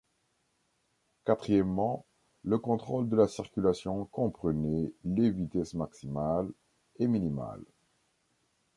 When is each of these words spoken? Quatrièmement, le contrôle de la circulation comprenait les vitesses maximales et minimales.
Quatrièmement, 1.25 2.05
le 2.43 2.57
contrôle 2.57 3.07
de 3.07 3.15
la 3.15 3.27
circulation 3.27 4.05
comprenait 4.05 4.91
les 5.05 5.29
vitesses 5.29 5.75
maximales 5.75 6.49
et 6.97 7.05
minimales. 7.05 7.61